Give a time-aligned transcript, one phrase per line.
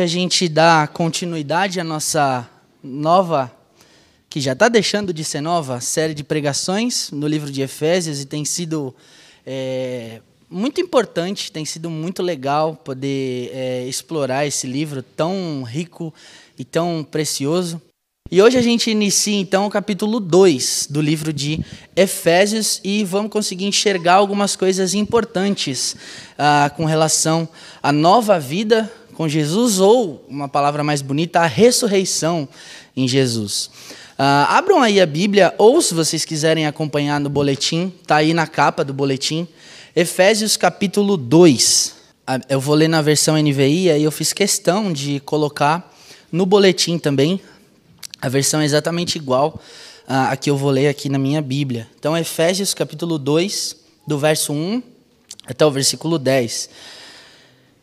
[0.00, 2.48] Hoje a gente dá continuidade à nossa
[2.82, 3.54] nova,
[4.30, 8.24] que já está deixando de ser nova, série de pregações no livro de Efésios e
[8.24, 8.94] tem sido
[9.46, 16.14] é, muito importante, tem sido muito legal poder é, explorar esse livro tão rico
[16.58, 17.78] e tão precioso.
[18.30, 21.62] E hoje a gente inicia então o capítulo 2 do livro de
[21.94, 25.94] Efésios e vamos conseguir enxergar algumas coisas importantes
[26.38, 27.46] ah, com relação
[27.82, 32.48] à nova vida com Jesus, ou, uma palavra mais bonita, a ressurreição
[32.96, 33.66] em Jesus.
[34.18, 38.46] Uh, abram aí a Bíblia, ou se vocês quiserem acompanhar no boletim, está aí na
[38.46, 39.46] capa do boletim,
[39.94, 41.96] Efésios capítulo 2.
[42.26, 45.94] Uh, eu vou ler na versão NVI, aí eu fiz questão de colocar
[46.32, 47.42] no boletim também,
[48.22, 49.60] a versão exatamente igual
[50.08, 51.86] uh, a que eu vou ler aqui na minha Bíblia.
[51.98, 54.82] Então, Efésios capítulo 2, do verso 1
[55.46, 56.70] até o versículo 10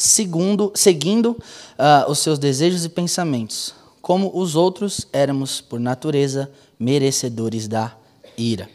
[0.00, 3.74] segundo, seguindo uh, os seus desejos e pensamentos.
[4.00, 7.94] Como os outros, éramos, por natureza, merecedores da
[8.36, 8.66] ira.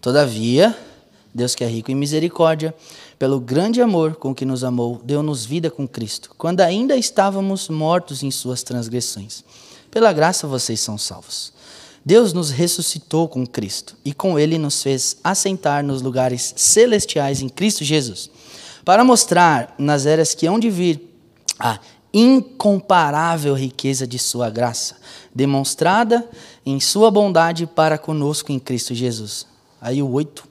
[0.00, 0.76] Todavia,
[1.32, 2.74] Deus que é rico em misericórdia,
[3.16, 8.24] pelo grande amor com que nos amou, deu-nos vida com Cristo, quando ainda estávamos mortos
[8.24, 9.44] em suas transgressões.
[9.88, 11.52] Pela graça vocês são salvos.
[12.04, 17.48] Deus nos ressuscitou com Cristo e com ele nos fez assentar nos lugares celestiais em
[17.48, 18.28] Cristo Jesus
[18.84, 21.08] para mostrar nas eras que hão de vir
[21.58, 21.78] a
[22.12, 24.96] incomparável riqueza de Sua graça,
[25.34, 26.28] demonstrada
[26.64, 29.46] em Sua bondade para conosco em Cristo Jesus.
[29.80, 30.46] Aí o 8.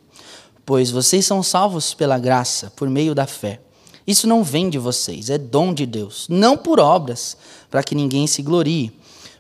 [0.66, 3.60] Pois vocês são salvos pela graça, por meio da fé.
[4.06, 7.38] Isso não vem de vocês, é dom de Deus, não por obras,
[7.70, 8.92] para que ninguém se glorie,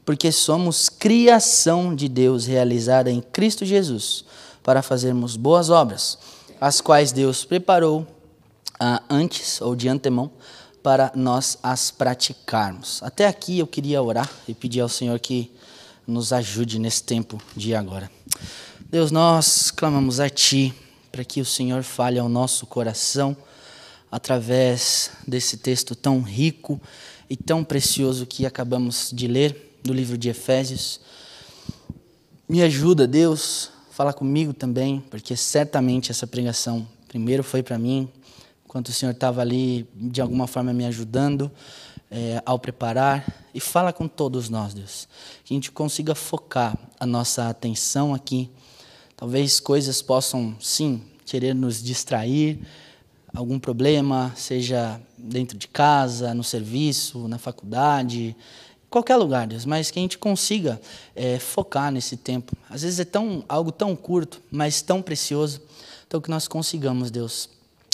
[0.06, 4.23] porque somos criação de Deus realizada em Cristo Jesus,
[4.63, 6.18] para fazermos boas obras,
[6.59, 8.06] as quais Deus preparou
[8.81, 10.31] uh, antes ou de antemão
[10.81, 13.03] para nós as praticarmos.
[13.03, 15.52] Até aqui eu queria orar e pedir ao Senhor que
[16.08, 18.09] nos ajude nesse tempo de agora.
[18.90, 20.74] Deus, nós clamamos a Ti
[21.12, 23.38] para que o Senhor fale ao nosso coração
[24.12, 26.81] através desse texto tão rico
[27.30, 31.00] e tão precioso que acabamos de ler do livro de Efésios.
[32.50, 38.09] Me ajuda, Deus, fala comigo também, porque certamente essa pregação primeiro foi para mim,
[38.72, 41.52] enquanto o Senhor estava ali, de alguma forma, me ajudando
[42.09, 43.26] é, ao preparar.
[43.54, 45.09] E fala com todos nós, Deus,
[45.44, 48.50] que a gente consiga focar a nossa atenção aqui.
[49.18, 52.62] Talvez coisas possam, sim, querer nos distrair,
[53.34, 58.34] algum problema, seja dentro de casa, no serviço, na faculdade,
[58.90, 60.80] qualquer lugar, Deus, mas que a gente consiga
[61.14, 62.56] é, focar nesse tempo.
[62.70, 65.62] Às vezes é tão, algo tão curto, mas tão precioso.
[66.08, 67.50] Então, que nós consigamos, Deus,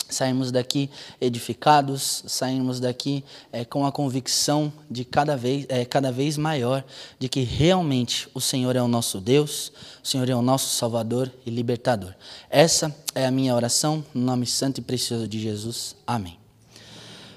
[0.09, 6.37] saímos daqui edificados, saímos daqui é, com a convicção de cada vez, é, cada vez
[6.37, 6.83] maior
[7.19, 9.71] de que realmente o Senhor é o nosso Deus,
[10.03, 12.13] o Senhor é o nosso Salvador e Libertador.
[12.49, 15.95] Essa é a minha oração, no nome santo e precioso de Jesus.
[16.05, 16.37] Amém.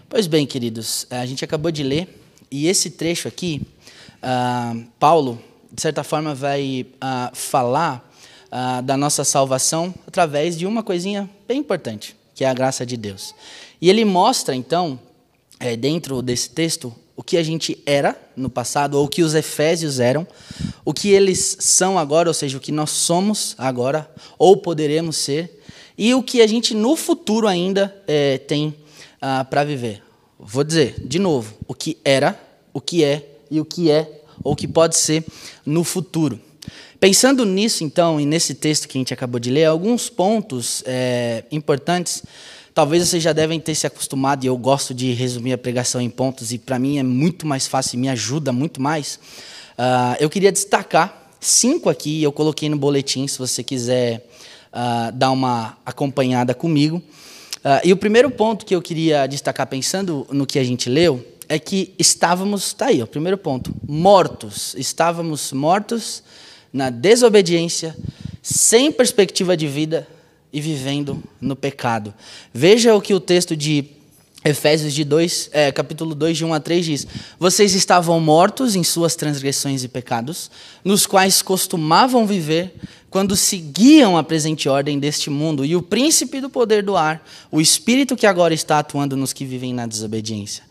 [0.08, 2.20] Pois bem, queridos, a gente acabou de ler
[2.50, 3.62] e esse trecho aqui,
[4.22, 5.40] uh, Paulo,
[5.72, 8.10] de certa forma, vai uh, falar
[8.50, 12.96] uh, da nossa salvação através de uma coisinha bem importante que é a graça de
[12.96, 13.34] Deus.
[13.82, 14.98] E ele mostra, então,
[15.58, 19.34] é, dentro desse texto, o que a gente era no passado, ou o que os
[19.34, 20.26] efésios eram,
[20.82, 25.62] o que eles são agora, ou seja, o que nós somos agora, ou poderemos ser,
[25.98, 28.74] e o que a gente no futuro ainda é, tem
[29.20, 30.02] ah, para viver.
[30.38, 32.40] Vou dizer, de novo, o que era,
[32.72, 35.26] o que é e o que é, ou o que pode ser
[35.66, 36.40] no futuro.
[36.98, 41.44] Pensando nisso, então, e nesse texto que a gente acabou de ler, alguns pontos é,
[41.50, 42.22] importantes.
[42.74, 46.10] Talvez vocês já devem ter se acostumado, e eu gosto de resumir a pregação em
[46.10, 49.18] pontos, e para mim é muito mais fácil e me ajuda muito mais.
[49.72, 54.28] Uh, eu queria destacar cinco aqui, eu coloquei no boletim, se você quiser
[54.72, 57.02] uh, dar uma acompanhada comigo.
[57.56, 61.26] Uh, e o primeiro ponto que eu queria destacar, pensando no que a gente leu,
[61.48, 64.74] é que estávamos, está aí, o primeiro ponto, mortos.
[64.78, 66.22] Estávamos mortos
[66.72, 67.96] na desobediência,
[68.42, 70.06] sem perspectiva de vida
[70.52, 72.14] e vivendo no pecado.
[72.52, 73.84] Veja o que o texto de
[74.42, 77.06] Efésios de 2, é, capítulo 2, de 1 a 3 diz:
[77.38, 80.50] Vocês estavam mortos em suas transgressões e pecados,
[80.82, 82.74] nos quais costumavam viver
[83.10, 87.60] quando seguiam a presente ordem deste mundo e o príncipe do poder do ar, o
[87.60, 90.64] espírito que agora está atuando nos que vivem na desobediência.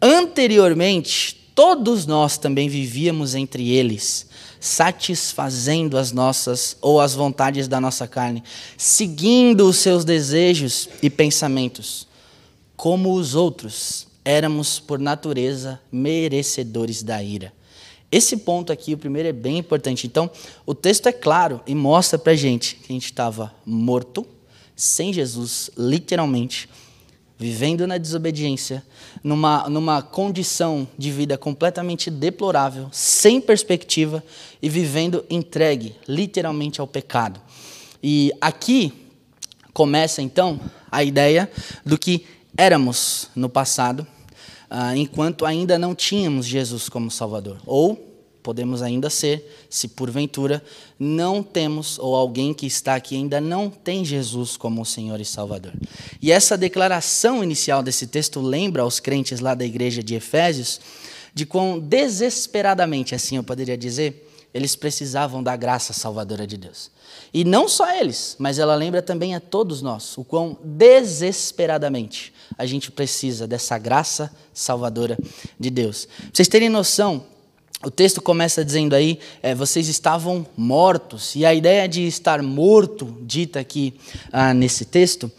[0.00, 4.26] Anteriormente, todos nós também vivíamos entre eles,
[4.60, 8.42] satisfazendo as nossas ou as vontades da nossa carne,
[8.76, 12.06] seguindo os seus desejos e pensamentos
[12.76, 17.52] como os outros, éramos por natureza merecedores da ira.
[18.12, 20.06] Esse ponto aqui, o primeiro, é bem importante.
[20.06, 20.30] Então,
[20.64, 24.26] o texto é claro e mostra para gente que a gente estava morto,
[24.76, 26.68] sem Jesus, literalmente,
[27.38, 28.82] vivendo na desobediência,
[29.22, 34.24] numa, numa condição de vida completamente deplorável, sem perspectiva
[34.62, 37.40] e vivendo entregue, literalmente, ao pecado.
[38.02, 38.92] E aqui
[39.72, 40.58] começa, então,
[40.90, 41.50] a ideia
[41.84, 42.24] do que
[42.56, 44.06] éramos no passado,
[44.70, 47.58] uh, enquanto ainda não tínhamos Jesus como Salvador.
[47.66, 48.15] Ou
[48.46, 50.62] podemos ainda ser, se porventura
[50.96, 55.72] não temos, ou alguém que está aqui ainda não tem Jesus como Senhor e Salvador.
[56.22, 60.80] E essa declaração inicial desse texto lembra aos crentes lá da igreja de Efésios
[61.34, 66.88] de quão desesperadamente, assim eu poderia dizer, eles precisavam da graça salvadora de Deus.
[67.34, 72.64] E não só eles, mas ela lembra também a todos nós o quão desesperadamente a
[72.64, 75.18] gente precisa dessa graça salvadora
[75.58, 76.06] de Deus.
[76.06, 77.26] Pra vocês terem noção,
[77.84, 83.18] o texto começa dizendo aí, é, vocês estavam mortos, e a ideia de estar morto,
[83.20, 83.94] dita aqui
[84.32, 85.30] ah, nesse texto,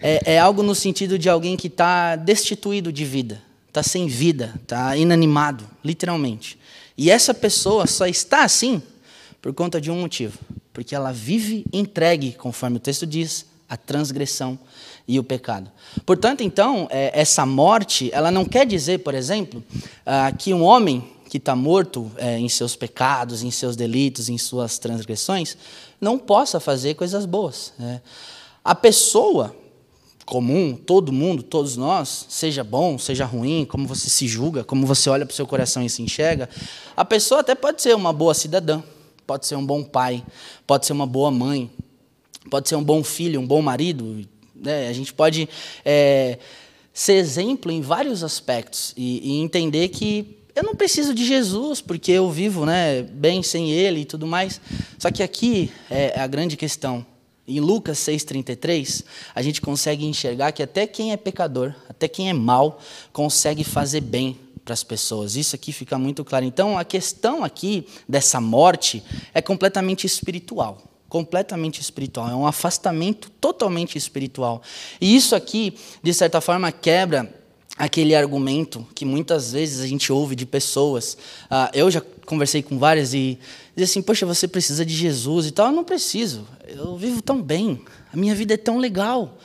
[0.00, 4.54] é, é algo no sentido de alguém que está destituído de vida, está sem vida,
[4.62, 6.58] está inanimado, literalmente.
[6.98, 8.82] E essa pessoa só está assim
[9.40, 10.38] por conta de um motivo,
[10.74, 14.58] porque ela vive entregue, conforme o texto diz, à transgressão
[15.08, 15.70] e o pecado.
[16.04, 19.64] Portanto, então, é, essa morte, ela não quer dizer, por exemplo,
[20.04, 24.38] ah, que um homem que está morto é, em seus pecados, em seus delitos, em
[24.38, 25.56] suas transgressões,
[26.00, 27.72] não possa fazer coisas boas.
[27.78, 28.00] Né?
[28.64, 29.54] A pessoa
[30.24, 35.08] comum, todo mundo, todos nós, seja bom, seja ruim, como você se julga, como você
[35.08, 36.48] olha para o seu coração e se enxerga,
[36.96, 38.82] a pessoa até pode ser uma boa cidadã,
[39.24, 40.24] pode ser um bom pai,
[40.66, 41.70] pode ser uma boa mãe,
[42.50, 44.26] pode ser um bom filho, um bom marido.
[44.54, 44.88] Né?
[44.88, 45.48] A gente pode
[45.84, 46.38] é,
[46.92, 52.10] ser exemplo em vários aspectos e, e entender que eu não preciso de Jesus, porque
[52.10, 54.58] eu vivo né, bem sem Ele e tudo mais.
[54.98, 57.04] Só que aqui é a grande questão.
[57.46, 59.04] Em Lucas 6,33,
[59.34, 62.80] a gente consegue enxergar que até quem é pecador, até quem é mal,
[63.12, 65.36] consegue fazer bem para as pessoas.
[65.36, 66.46] Isso aqui fica muito claro.
[66.46, 69.04] Então, a questão aqui dessa morte
[69.34, 70.78] é completamente espiritual.
[71.06, 72.30] Completamente espiritual.
[72.30, 74.62] É um afastamento totalmente espiritual.
[75.00, 77.32] E isso aqui, de certa forma, quebra
[77.76, 81.16] aquele argumento que muitas vezes a gente ouve de pessoas.
[81.44, 83.38] Uh, eu já conversei com várias e
[83.74, 85.66] dizem assim: Poxa, você precisa de Jesus e tal.
[85.66, 86.46] Eu não preciso.
[86.66, 87.80] Eu vivo tão bem.
[88.12, 89.38] A minha vida é tão legal.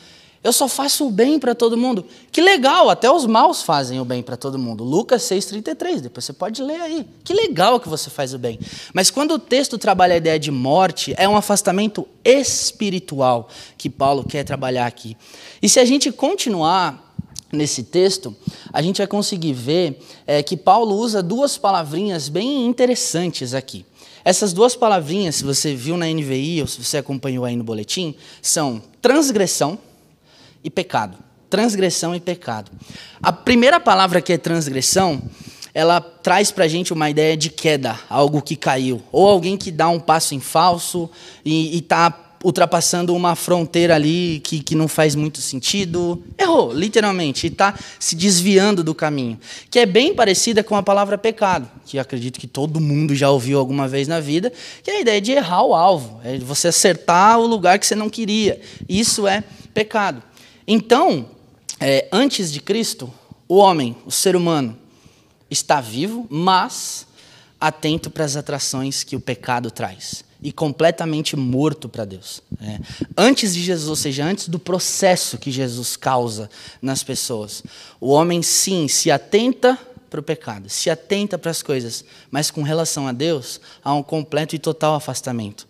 [0.44, 2.04] Eu só faço o bem para todo mundo.
[2.32, 4.84] Que legal, até os maus fazem o bem para todo mundo.
[4.84, 7.06] Lucas 6,33, depois você pode ler aí.
[7.24, 8.60] Que legal que você faz o bem.
[8.92, 14.24] Mas quando o texto trabalha a ideia de morte, é um afastamento espiritual que Paulo
[14.24, 15.16] quer trabalhar aqui.
[15.62, 17.11] E se a gente continuar
[17.52, 18.36] nesse texto,
[18.72, 23.86] a gente vai conseguir ver é, que Paulo usa duas palavrinhas bem interessantes aqui.
[24.24, 28.16] Essas duas palavrinhas, se você viu na NVI ou se você acompanhou aí no boletim,
[28.42, 29.80] são transgressão
[30.64, 31.18] e pecado.
[31.50, 32.72] Transgressão e pecado.
[33.22, 35.22] A primeira palavra que é transgressão,
[35.74, 39.72] ela traz para a gente uma ideia de queda, algo que caiu, ou alguém que
[39.72, 41.10] dá um passo em falso
[41.44, 46.24] e está ultrapassando uma fronteira ali que, que não faz muito sentido.
[46.38, 49.40] Errou, literalmente, e está se desviando do caminho.
[49.70, 53.60] Que é bem parecida com a palavra pecado, que acredito que todo mundo já ouviu
[53.60, 54.52] alguma vez na vida,
[54.84, 57.96] que é a ideia de errar o alvo, é você acertar o lugar que você
[57.96, 58.60] não queria.
[58.88, 59.44] Isso é
[59.74, 60.22] pecado.
[60.68, 61.28] Então,
[61.80, 63.12] é, antes de Cristo,
[63.48, 64.78] o homem, o ser humano,
[65.50, 67.06] está vivo, mas
[67.60, 72.42] atento para as atrações que o pecado traz e completamente morto para Deus.
[72.62, 72.80] É.
[73.16, 76.50] Antes de Jesus, ou seja, antes do processo que Jesus causa
[76.82, 77.64] nas pessoas,
[78.00, 79.78] o homem sim se atenta
[80.10, 84.04] para o pecado, se atenta para as coisas, mas com relação a Deus, há um
[84.04, 85.68] completo e total afastamento.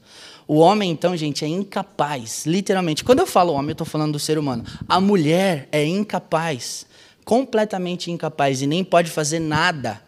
[0.47, 3.03] O homem, então, gente, é incapaz, literalmente.
[3.03, 4.65] Quando eu falo homem, eu estou falando do ser humano.
[4.87, 6.85] A mulher é incapaz,
[7.23, 10.01] completamente incapaz, e nem pode fazer nada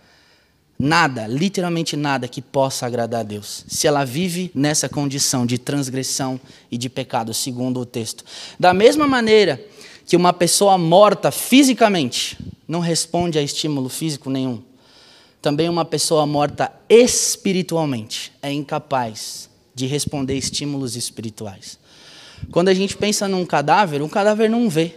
[0.78, 6.40] Nada, literalmente nada que possa agradar a Deus, se ela vive nessa condição de transgressão
[6.70, 8.26] e de pecado, segundo o texto.
[8.60, 9.64] Da mesma maneira
[10.06, 12.38] que uma pessoa morta fisicamente
[12.68, 14.62] não responde a estímulo físico nenhum.
[15.42, 21.78] Também uma pessoa morta espiritualmente é incapaz de responder estímulos espirituais.
[22.52, 24.96] Quando a gente pensa num cadáver, um cadáver não vê,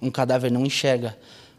[0.00, 1.16] um cadáver não enxerga.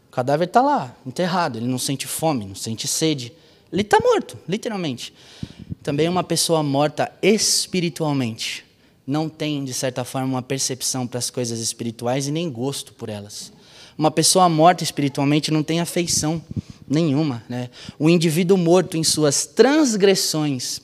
[0.08, 3.32] O cadáver está lá, enterrado, ele não sente fome, não sente sede.
[3.72, 5.12] Ele está morto, literalmente.
[5.82, 8.64] Também uma pessoa morta espiritualmente
[9.06, 13.08] não tem, de certa forma, uma percepção para as coisas espirituais e nem gosto por
[13.08, 13.50] elas.
[13.96, 16.44] Uma pessoa morta espiritualmente não tem afeição
[16.86, 17.42] nenhuma.
[17.48, 17.70] Né?
[17.98, 20.82] O indivíduo morto em suas transgressões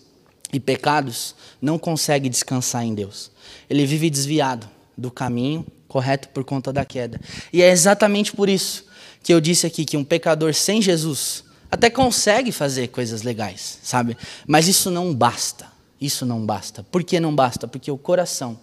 [0.52, 3.30] e pecados não consegue descansar em Deus.
[3.68, 7.20] Ele vive desviado do caminho correto por conta da queda.
[7.52, 8.86] E é exatamente por isso
[9.22, 14.16] que eu disse aqui que um pecador sem Jesus até consegue fazer coisas legais, sabe?
[14.46, 15.66] Mas isso não basta.
[16.00, 16.84] Isso não basta.
[16.84, 17.66] Por que não basta?
[17.66, 18.56] Porque o coração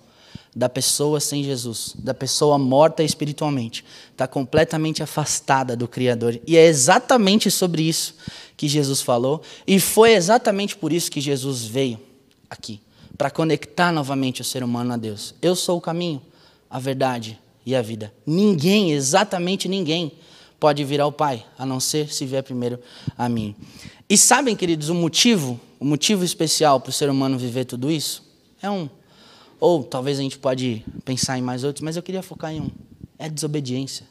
[0.56, 6.39] da pessoa sem Jesus, da pessoa morta espiritualmente, está completamente afastada do Criador.
[6.48, 8.15] E é exatamente sobre isso
[8.56, 12.00] que Jesus falou, e foi exatamente por isso que Jesus veio
[12.50, 12.80] aqui
[13.18, 15.36] para conectar novamente o ser humano a Deus.
[15.41, 16.22] Eu sou o caminho,
[16.70, 18.13] a verdade e a vida.
[18.25, 20.13] Ninguém, exatamente ninguém,
[20.62, 22.80] pode vir ao Pai, a não ser se vier primeiro
[23.18, 23.53] a mim.
[24.10, 28.24] E sabem, queridos, o motivo o motivo especial para o ser humano viver tudo isso
[28.62, 28.88] é um.
[29.60, 32.70] Ou talvez a gente pode pensar em mais outros, mas eu queria focar em um.
[33.18, 34.06] É desobediência.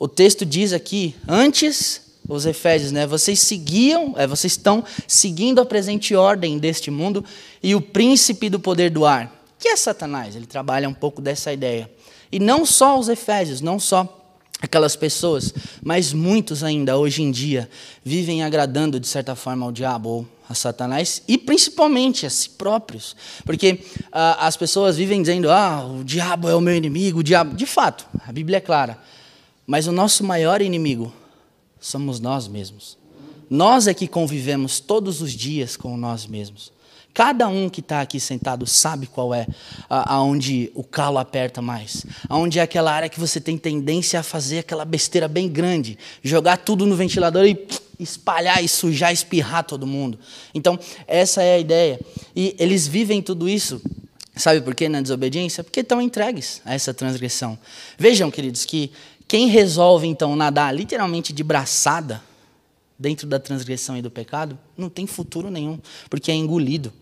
[0.00, 3.06] O texto diz aqui, antes, os Efésios, né?
[3.06, 7.24] Vocês seguiam, é, vocês estão seguindo a presente ordem deste mundo
[7.62, 10.34] e o príncipe do poder do ar, que é Satanás.
[10.34, 11.88] Ele trabalha um pouco dessa ideia.
[12.32, 14.19] E não só os Efésios, não só
[14.60, 17.68] aquelas pessoas, mas muitos ainda hoje em dia
[18.04, 23.16] vivem agradando de certa forma ao diabo ou a Satanás e principalmente a si próprios,
[23.44, 27.54] porque ah, as pessoas vivem dizendo: "Ah, o diabo é o meu inimigo", o diabo,
[27.56, 28.98] de fato, a Bíblia é clara.
[29.66, 31.12] Mas o nosso maior inimigo
[31.78, 32.98] somos nós mesmos.
[33.48, 36.72] Nós é que convivemos todos os dias com nós mesmos.
[37.12, 39.46] Cada um que está aqui sentado sabe qual é
[39.88, 44.60] aonde o calo aperta mais, aonde é aquela área que você tem tendência a fazer
[44.60, 47.66] aquela besteira bem grande, jogar tudo no ventilador e
[47.98, 50.18] espalhar e sujar, espirrar todo mundo.
[50.54, 52.00] Então essa é a ideia.
[52.34, 53.82] E eles vivem tudo isso.
[54.36, 55.64] Sabe por quê na desobediência?
[55.64, 57.58] Porque estão entregues a essa transgressão.
[57.98, 58.92] Vejam, queridos, que
[59.26, 62.22] quem resolve então nadar literalmente de braçada
[63.00, 65.78] dentro da transgressão e do pecado, não tem futuro nenhum,
[66.10, 66.92] porque é engolido.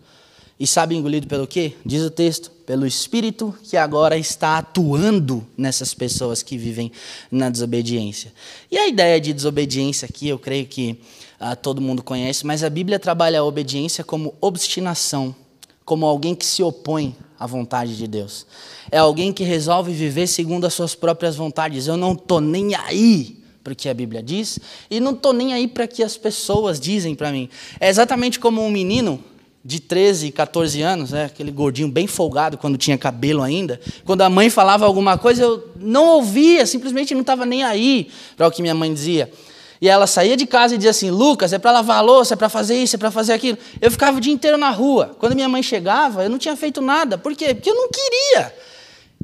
[0.57, 1.73] E sabe engolido pelo quê?
[1.85, 6.91] Diz o texto, pelo Espírito que agora está atuando nessas pessoas que vivem
[7.29, 8.33] na desobediência.
[8.71, 10.99] E a ideia de desobediência aqui, eu creio que
[11.37, 15.35] ah, todo mundo conhece, mas a Bíblia trabalha a obediência como obstinação,
[15.83, 18.45] como alguém que se opõe à vontade de Deus.
[18.91, 21.87] É alguém que resolve viver segundo as suas próprias vontades.
[21.87, 25.53] Eu não estou nem aí para o que a Bíblia diz e não estou nem
[25.53, 27.49] aí para que as pessoas dizem para mim.
[27.79, 29.23] É exatamente como um menino
[29.63, 34.29] de 13, 14 anos, né, aquele gordinho bem folgado quando tinha cabelo ainda, quando a
[34.29, 38.61] mãe falava alguma coisa, eu não ouvia, simplesmente não estava nem aí para o que
[38.61, 39.29] minha mãe dizia.
[39.81, 42.37] E ela saía de casa e dizia assim: Lucas, é para lavar a louça, é
[42.37, 43.57] para fazer isso, é para fazer aquilo.
[43.79, 45.15] Eu ficava o dia inteiro na rua.
[45.17, 47.17] Quando minha mãe chegava, eu não tinha feito nada.
[47.17, 47.55] Por quê?
[47.55, 48.53] Porque eu não queria.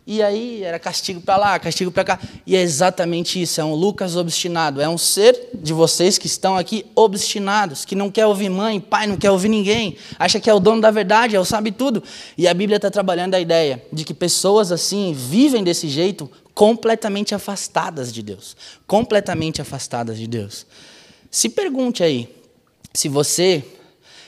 [0.08, 2.20] E aí era castigo para lá, castigo para cá.
[2.46, 4.80] E é exatamente isso, é um Lucas obstinado.
[4.80, 9.08] É um ser de vocês que estão aqui obstinados, que não quer ouvir mãe, pai,
[9.08, 12.04] não quer ouvir ninguém, acha que é o dono da verdade, é o sabe tudo.
[12.38, 17.34] E a Bíblia está trabalhando a ideia de que pessoas assim vivem desse jeito completamente
[17.34, 18.56] afastadas de Deus.
[18.86, 20.68] Completamente afastadas de Deus.
[21.32, 22.30] Se pergunte aí,
[22.94, 23.66] se você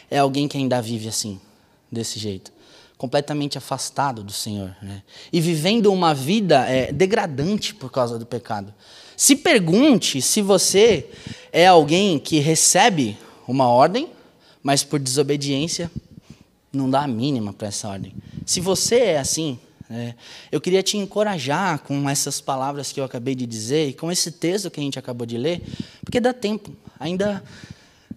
[0.10, 1.39] é alguém que ainda vive assim,
[1.91, 2.56] desse jeito
[2.97, 5.03] completamente afastado do Senhor né?
[5.31, 8.73] e vivendo uma vida é, degradante por causa do pecado.
[9.15, 11.07] Se pergunte se você
[11.51, 14.09] é alguém que recebe uma ordem,
[14.61, 15.91] mas por desobediência
[16.73, 18.13] não dá a mínima para essa ordem.
[18.45, 20.13] Se você é assim, é,
[20.51, 24.31] eu queria te encorajar com essas palavras que eu acabei de dizer e com esse
[24.31, 25.61] texto que a gente acabou de ler,
[26.03, 27.43] porque dá tempo, ainda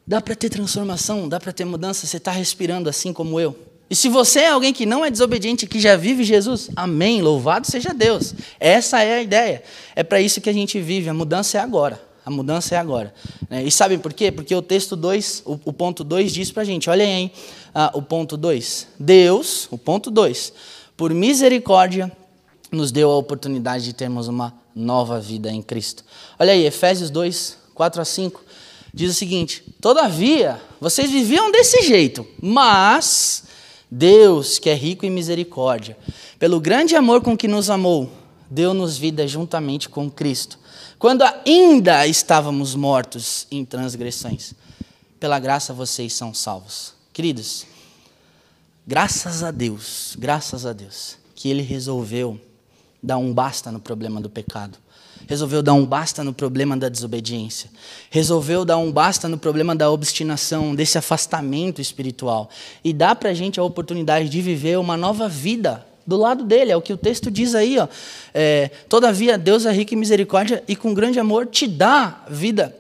[0.07, 2.07] dá para ter transformação, dá para ter mudança.
[2.07, 3.70] Você está respirando assim como eu.
[3.91, 7.67] E se você é alguém que não é desobediente, que já vive Jesus, amém, louvado
[7.67, 8.33] seja Deus.
[8.61, 9.65] Essa é a ideia.
[9.97, 11.09] É para isso que a gente vive.
[11.09, 12.01] A mudança é agora.
[12.25, 13.13] A mudança é agora.
[13.49, 13.65] Né?
[13.65, 14.31] E sabem por quê?
[14.31, 17.33] Porque o texto 2, o, ponto 2 diz para a gente, olhem aí
[17.75, 18.87] ah, o ponto 2.
[18.97, 20.53] Deus, o ponto 2,
[20.97, 22.13] por misericórdia,
[22.71, 26.05] nos deu a oportunidade de termos uma nova vida em Cristo.
[26.39, 28.41] Olha aí, Efésios 2, 4 a 5,
[28.95, 33.50] diz o seguinte: Todavia, vocês viviam desse jeito, mas
[33.91, 35.99] Deus, que é rico em misericórdia,
[36.39, 38.11] pelo grande amor com que nos amou,
[38.49, 40.59] deu-nos vida juntamente com Cristo,
[40.99, 44.55] quando ainda estávamos mortos em transgressões.
[45.19, 46.95] Pela graça vocês são salvos.
[47.13, 47.67] Queridos,
[48.87, 52.41] graças a Deus, graças a Deus, que Ele resolveu
[53.03, 54.79] dar um basta no problema do pecado.
[55.31, 57.71] Resolveu dar um basta no problema da desobediência.
[58.11, 62.51] Resolveu dar um basta no problema da obstinação, desse afastamento espiritual.
[62.83, 66.73] E dá para a gente a oportunidade de viver uma nova vida do lado dele.
[66.73, 67.79] É o que o texto diz aí.
[67.79, 67.87] Ó.
[68.35, 72.77] É, Todavia, Deus é rico em misericórdia e com grande amor te dá vida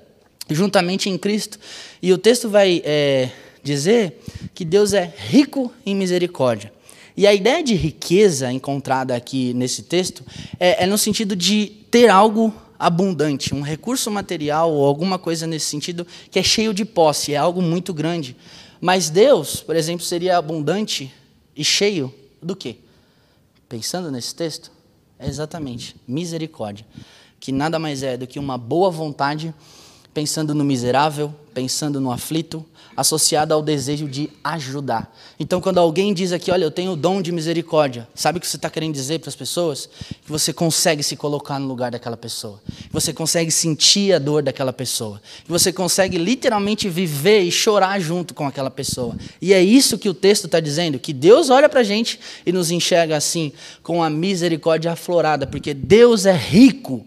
[0.50, 1.56] juntamente em Cristo.
[2.02, 3.30] E o texto vai é,
[3.62, 4.20] dizer
[4.52, 6.72] que Deus é rico em misericórdia.
[7.16, 10.24] E a ideia de riqueza encontrada aqui nesse texto
[10.58, 15.66] é, é no sentido de ter algo abundante, um recurso material ou alguma coisa nesse
[15.66, 18.36] sentido que é cheio de posse, é algo muito grande.
[18.80, 21.12] Mas Deus, por exemplo, seria abundante
[21.54, 22.76] e cheio do quê?
[23.68, 24.72] Pensando nesse texto,
[25.18, 26.86] é exatamente misericórdia,
[27.38, 29.54] que nada mais é do que uma boa vontade
[30.14, 32.64] pensando no miserável, pensando no aflito,
[32.96, 35.14] associada ao desejo de ajudar.
[35.38, 38.46] Então, quando alguém diz aqui, olha, eu tenho o dom de misericórdia, sabe o que
[38.46, 39.88] você está querendo dizer para as pessoas?
[40.24, 44.42] Que você consegue se colocar no lugar daquela pessoa, que você consegue sentir a dor
[44.42, 49.16] daquela pessoa, que você consegue literalmente viver e chorar junto com aquela pessoa.
[49.40, 52.52] E é isso que o texto está dizendo, que Deus olha para a gente e
[52.52, 53.52] nos enxerga assim,
[53.82, 57.06] com a misericórdia aflorada, porque Deus é rico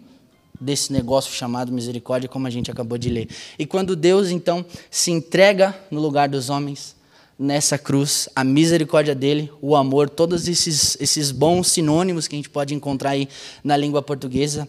[0.64, 3.28] desse negócio chamado misericórdia, como a gente acabou de ler.
[3.58, 6.96] E quando Deus, então, se entrega no lugar dos homens,
[7.38, 12.50] nessa cruz, a misericórdia dele, o amor, todos esses, esses bons sinônimos que a gente
[12.50, 13.28] pode encontrar aí
[13.62, 14.68] na língua portuguesa,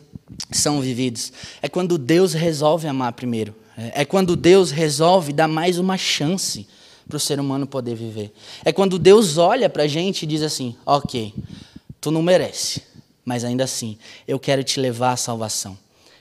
[0.52, 1.32] são vividos.
[1.62, 3.56] É quando Deus resolve amar primeiro.
[3.78, 6.68] É quando Deus resolve dar mais uma chance
[7.08, 8.34] para o ser humano poder viver.
[8.64, 11.34] É quando Deus olha para a gente e diz assim: Ok,
[12.00, 12.82] tu não merece,
[13.24, 15.78] mas ainda assim, eu quero te levar à salvação.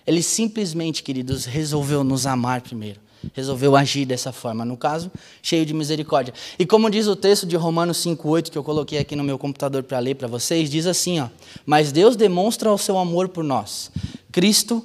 [0.06, 3.00] Ele simplesmente, queridos, resolveu nos amar primeiro.
[3.32, 5.10] Resolveu agir dessa forma, no caso,
[5.42, 6.34] cheio de misericórdia.
[6.58, 9.82] E como diz o texto de Romanos 5:8 que eu coloquei aqui no meu computador
[9.82, 11.28] para ler para vocês, diz assim, ó:
[11.64, 13.90] "Mas Deus demonstra o seu amor por nós.
[14.30, 14.84] Cristo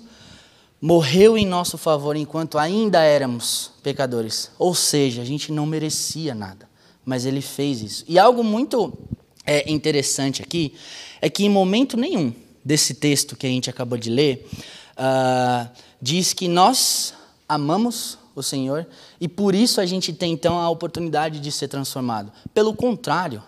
[0.82, 4.52] morreu em nosso favor enquanto ainda éramos pecadores.
[4.58, 6.70] Ou seja, a gente não merecia nada,
[7.04, 8.06] mas ele fez isso.
[8.08, 8.98] E algo muito
[9.46, 10.74] é, interessante aqui
[11.22, 14.48] é que em momento nenhum desse texto que a gente acabou de ler,
[15.00, 15.70] uh,
[16.02, 17.14] diz que nós
[17.48, 18.86] amamos o Senhor
[19.20, 22.32] e por isso a gente tem então a oportunidade de ser transformado.
[22.54, 23.42] Pelo contrário,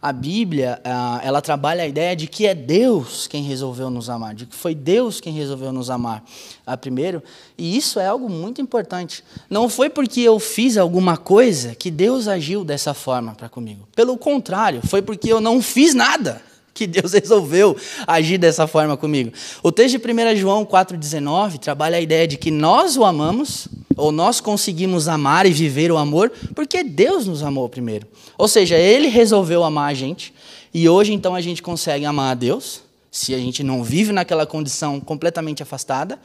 [0.00, 4.34] a Bíblia uh, ela trabalha a ideia de que é Deus quem resolveu nos amar,
[4.34, 6.22] de que foi Deus quem resolveu nos amar
[6.66, 7.22] uh, primeiro,
[7.56, 9.24] e isso é algo muito importante.
[9.50, 13.88] Não foi porque eu fiz alguma coisa que Deus agiu dessa forma para comigo.
[13.94, 16.47] Pelo contrário, foi porque eu não fiz nada
[16.78, 19.32] que Deus resolveu agir dessa forma comigo.
[19.62, 24.12] O texto de 1 João 4,19 trabalha a ideia de que nós o amamos, ou
[24.12, 28.06] nós conseguimos amar e viver o amor, porque Deus nos amou primeiro.
[28.38, 30.32] Ou seja, Ele resolveu amar a gente,
[30.72, 34.46] e hoje então a gente consegue amar a Deus, se a gente não vive naquela
[34.46, 36.20] condição completamente afastada,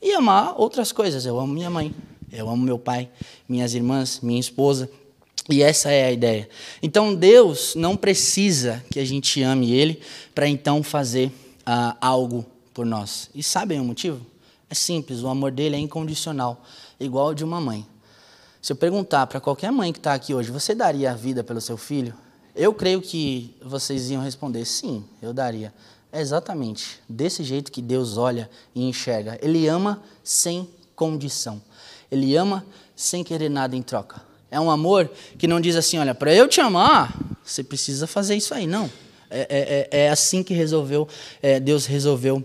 [0.00, 1.26] e amar outras coisas.
[1.26, 1.94] Eu amo minha mãe,
[2.32, 3.10] eu amo meu pai,
[3.46, 4.88] minhas irmãs, minha esposa.
[5.48, 6.48] E essa é a ideia.
[6.82, 10.00] Então Deus não precisa que a gente ame Ele
[10.34, 11.28] para então fazer
[11.60, 13.30] uh, algo por nós.
[13.34, 14.20] E sabem o motivo?
[14.70, 16.62] É simples, o amor dele é incondicional,
[17.00, 17.86] igual ao de uma mãe.
[18.60, 21.60] Se eu perguntar para qualquer mãe que está aqui hoje, você daria a vida pelo
[21.60, 22.14] seu filho?
[22.54, 25.72] Eu creio que vocês iam responder, sim, eu daria.
[26.12, 29.38] É exatamente desse jeito que Deus olha e enxerga.
[29.40, 31.62] Ele ama sem condição.
[32.10, 34.27] Ele ama sem querer nada em troca.
[34.50, 38.36] É um amor que não diz assim, olha, para eu te amar, você precisa fazer
[38.36, 38.66] isso aí.
[38.66, 38.90] Não.
[39.30, 41.06] É, é, é, é assim que resolveu,
[41.42, 42.42] é, Deus resolveu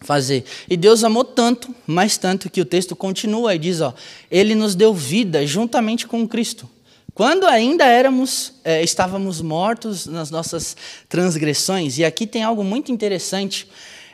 [0.00, 0.44] fazer.
[0.68, 3.94] E Deus amou tanto, mais tanto, que o texto continua e diz, ó,
[4.30, 6.68] Ele nos deu vida juntamente com Cristo.
[7.14, 10.76] Quando ainda éramos, é, estávamos mortos nas nossas
[11.08, 11.98] transgressões.
[11.98, 13.68] E aqui tem algo muito interessante,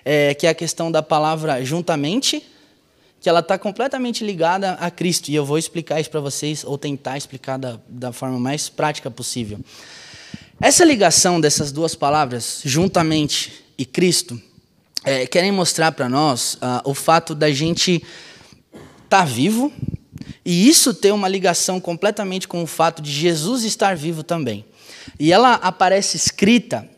[0.05, 2.45] é, que é a questão da palavra juntamente,
[3.21, 5.31] que ela está completamente ligada a Cristo.
[5.31, 9.11] E eu vou explicar isso para vocês, ou tentar explicar da, da forma mais prática
[9.11, 9.61] possível.
[10.61, 14.41] Essa ligação dessas duas palavras, juntamente e Cristo,
[15.05, 18.03] é, querem mostrar para nós uh, o fato da gente
[19.05, 19.73] estar tá vivo
[20.45, 24.65] e isso ter uma ligação completamente com o fato de Jesus estar vivo também.
[25.19, 26.89] E ela aparece escrita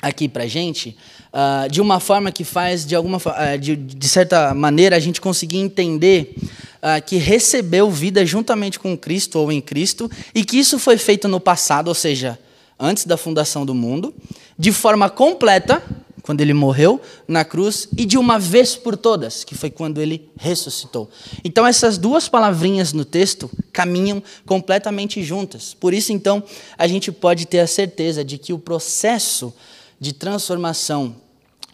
[0.00, 0.96] aqui para gente
[1.32, 5.20] uh, de uma forma que faz, de, alguma, uh, de, de, certa maneira, a gente
[5.20, 10.78] conseguir entender uh, que recebeu vida juntamente com Cristo ou em Cristo e que isso
[10.78, 12.38] foi feito no passado, ou seja,
[12.78, 14.14] antes da fundação do mundo,
[14.58, 15.82] de forma completa,
[16.22, 20.30] quando ele morreu na cruz, e de uma vez por todas, que foi quando ele
[20.38, 21.10] ressuscitou.
[21.42, 25.74] Então, essas duas palavrinhas no texto caminham completamente juntas.
[25.74, 26.42] Por isso, então,
[26.76, 29.52] a gente pode ter a certeza de que o processo
[30.00, 31.14] de transformação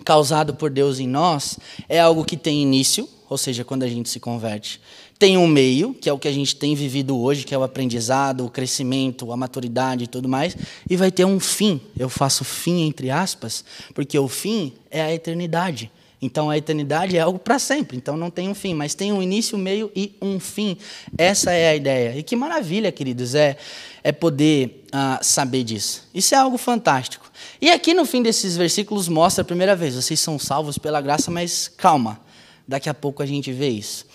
[0.05, 1.59] causado por Deus em nós
[1.89, 4.81] é algo que tem início, ou seja, quando a gente se converte.
[5.19, 7.63] Tem um meio, que é o que a gente tem vivido hoje, que é o
[7.63, 10.55] aprendizado, o crescimento, a maturidade e tudo mais,
[10.89, 11.81] e vai ter um fim.
[11.99, 15.91] Eu faço fim entre aspas, porque o fim é a eternidade.
[16.21, 19.23] Então a eternidade é algo para sempre, então não tem um fim, mas tem um
[19.23, 20.77] início, um meio e um fim.
[21.17, 22.17] Essa é a ideia.
[22.17, 23.57] E que maravilha, queridos, é,
[24.03, 26.09] é poder uh, saber disso.
[26.15, 27.31] Isso é algo fantástico.
[27.61, 31.31] E aqui no fim desses versículos mostra a primeira vez: vocês são salvos pela graça,
[31.31, 32.21] mas calma,
[32.67, 34.07] daqui a pouco a gente vê isso.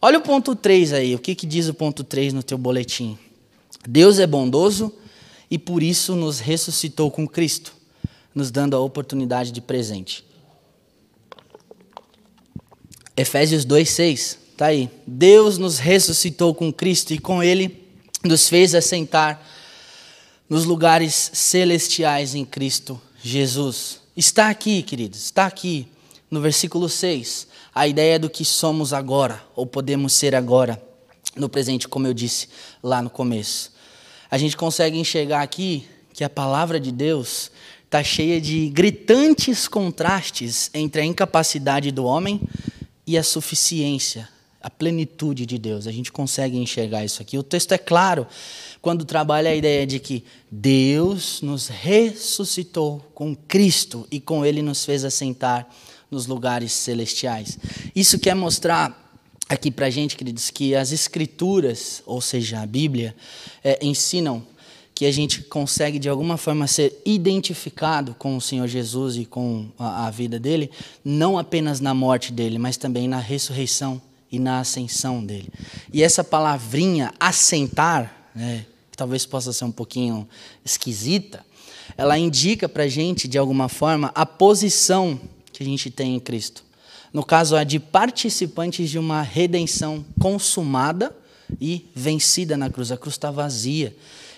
[0.00, 3.18] Olha o ponto 3 aí, o que, que diz o ponto 3 no teu boletim?
[3.86, 4.92] Deus é bondoso
[5.50, 7.74] e por isso nos ressuscitou com Cristo,
[8.34, 10.24] nos dando a oportunidade de presente.
[13.16, 14.90] Efésios 2,6, está aí.
[15.06, 17.84] Deus nos ressuscitou com Cristo e com Ele
[18.24, 19.40] nos fez assentar
[20.48, 24.00] nos lugares celestiais em Cristo Jesus.
[24.16, 25.88] Está aqui, queridos, está aqui
[26.30, 30.80] no versículo 6 a ideia do que somos agora, ou podemos ser agora,
[31.34, 32.48] no presente, como eu disse
[32.82, 33.72] lá no começo.
[34.30, 37.50] A gente consegue enxergar aqui que a palavra de Deus
[37.84, 42.40] está cheia de gritantes contrastes entre a incapacidade do homem
[43.06, 44.28] e a suficiência,
[44.64, 45.86] a plenitude de Deus.
[45.86, 47.36] A gente consegue enxergar isso aqui.
[47.36, 48.26] O texto é claro
[48.80, 54.82] quando trabalha a ideia de que Deus nos ressuscitou com Cristo e com Ele nos
[54.82, 55.68] fez assentar
[56.10, 57.58] nos lugares celestiais.
[57.94, 59.14] Isso quer mostrar
[59.50, 63.14] aqui para a gente, queridos, que as Escrituras, ou seja, a Bíblia,
[63.62, 64.46] é, ensinam
[64.94, 69.68] que a gente consegue de alguma forma ser identificado com o Senhor Jesus e com
[69.78, 70.70] a, a, vida dele,
[71.04, 74.00] não apenas na morte dele, mas também na ressurreição
[74.34, 75.48] e na ascensão dele.
[75.92, 80.28] E essa palavrinha assentar, né, que talvez possa ser um pouquinho
[80.64, 81.44] esquisita,
[81.96, 85.20] ela indica para a gente, de alguma forma, a posição
[85.52, 86.64] que a gente tem em Cristo.
[87.12, 91.16] No caso, a de participantes de uma redenção consumada
[91.60, 92.90] e vencida na cruz.
[92.90, 93.94] A cruz está vazia.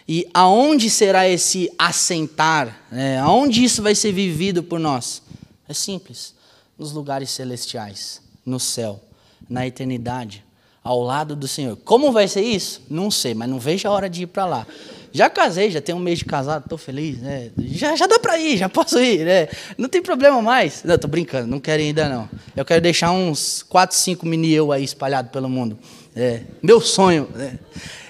[0.06, 2.86] E aonde será esse assentar?
[2.92, 5.22] É, aonde isso vai ser vivido por nós?
[5.66, 6.34] É simples:
[6.78, 9.00] nos lugares celestiais, no céu,
[9.48, 10.44] na eternidade,
[10.82, 11.76] ao lado do Senhor.
[11.84, 12.82] Como vai ser isso?
[12.88, 14.66] Não sei, mas não vejo a hora de ir para lá.
[15.12, 17.50] Já casei, já tenho um mês de casado, estou feliz, né?
[17.58, 19.48] Já, já dá para ir, já posso ir, né?
[19.78, 20.84] Não tem problema mais.
[20.84, 22.28] Não, tô brincando, não quero ainda não.
[22.54, 25.78] Eu quero deixar uns 4, 5 mini eu aí espalhados pelo mundo.
[26.14, 27.28] É, meu sonho.
[27.34, 27.58] Né?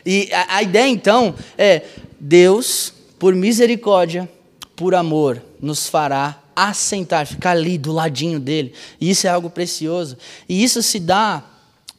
[0.04, 1.82] E a, a ideia então é
[2.18, 4.28] Deus, por misericórdia,
[4.74, 8.72] por amor, nos fará assentar, ficar ali do ladinho dele.
[8.98, 10.16] E isso é algo precioso.
[10.48, 11.44] E isso se dá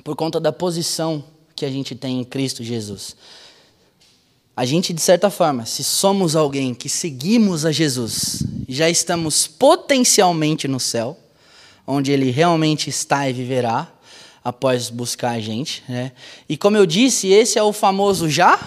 [0.04, 1.24] por conta da posição
[1.56, 3.16] que a gente tem em Cristo Jesus.
[4.56, 10.68] A gente, de certa forma, se somos alguém que seguimos a Jesus, já estamos potencialmente
[10.68, 11.16] no céu,
[11.86, 13.94] onde Ele realmente está e viverá,
[14.48, 15.84] após buscar a gente.
[15.90, 16.14] Né?
[16.48, 18.58] E como eu disse, esse é o famoso já,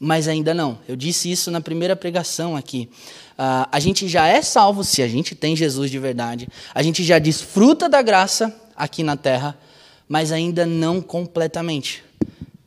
[0.00, 0.78] mas ainda não.
[0.88, 2.88] Eu disse isso na primeira pregação aqui.
[3.38, 6.48] Uh, a gente já é salvo se a gente tem Jesus de verdade.
[6.74, 9.56] A gente já desfruta da graça aqui na terra,
[10.08, 12.02] mas ainda não completamente.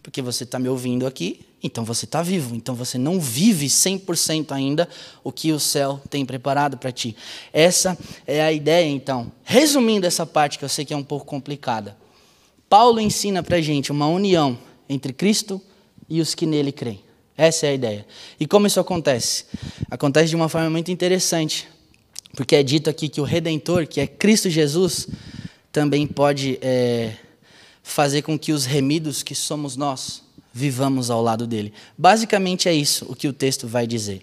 [0.01, 4.51] Porque você está me ouvindo aqui então você está vivo, então você não vive 100%
[4.51, 4.89] ainda
[5.23, 7.15] o que o céu tem preparado para ti.
[7.53, 9.31] Essa é a ideia, então.
[9.43, 11.95] Resumindo essa parte que eu sei que é um pouco complicada,
[12.67, 14.57] Paulo ensina para gente uma união
[14.89, 15.61] entre Cristo
[16.09, 17.03] e os que nele creem.
[17.37, 18.05] Essa é a ideia.
[18.39, 19.45] E como isso acontece?
[19.89, 21.67] Acontece de uma forma muito interessante,
[22.35, 25.07] porque é dito aqui que o Redentor, que é Cristo Jesus,
[25.71, 27.13] também pode é,
[27.81, 31.73] fazer com que os remidos, que somos nós, vivamos ao lado dele.
[31.97, 34.21] Basicamente é isso o que o texto vai dizer.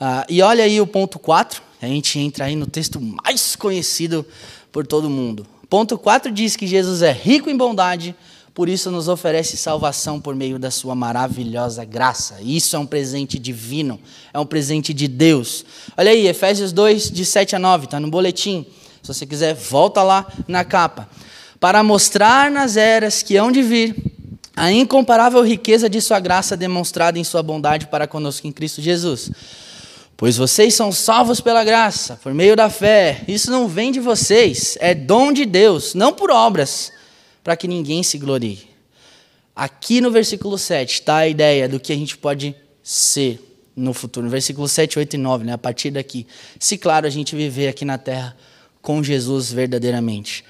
[0.00, 4.24] Uh, e olha aí o ponto 4, a gente entra aí no texto mais conhecido
[4.70, 5.46] por todo mundo.
[5.68, 8.14] Ponto 4 diz que Jesus é rico em bondade,
[8.56, 12.38] por isso nos oferece salvação por meio da sua maravilhosa graça.
[12.40, 14.00] Isso é um presente divino,
[14.32, 15.62] é um presente de Deus.
[15.94, 18.64] Olha aí, Efésios 2, de 7 a 9, está no boletim.
[19.02, 21.06] Se você quiser, volta lá na capa.
[21.60, 23.94] Para mostrar nas eras que hão de vir
[24.56, 29.30] a incomparável riqueza de Sua graça demonstrada em Sua bondade para conosco em Cristo Jesus.
[30.16, 33.22] Pois vocês são salvos pela graça, por meio da fé.
[33.28, 36.95] Isso não vem de vocês, é dom de Deus, não por obras,
[37.46, 38.58] para que ninguém se glorie.
[39.54, 43.40] Aqui no versículo 7 está a ideia do que a gente pode ser
[43.76, 44.24] no futuro.
[44.24, 45.52] No versículo 7, 8 e 9, né?
[45.52, 46.26] a partir daqui.
[46.58, 48.36] Se, claro, a gente viver aqui na terra
[48.82, 50.44] com Jesus verdadeiramente.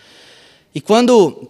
[0.75, 1.47] E quando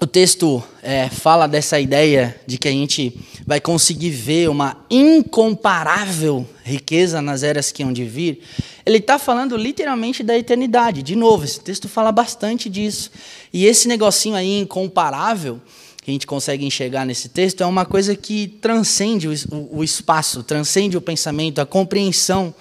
[0.00, 3.14] o texto é, fala dessa ideia de que a gente
[3.46, 8.40] vai conseguir ver uma incomparável riqueza nas eras que hão de vir,
[8.86, 11.02] ele está falando literalmente da eternidade.
[11.02, 13.10] De novo, esse texto fala bastante disso.
[13.52, 15.60] E esse negocinho aí incomparável
[16.02, 19.34] que a gente consegue enxergar nesse texto é uma coisa que transcende o,
[19.70, 22.54] o espaço, transcende o pensamento, a compreensão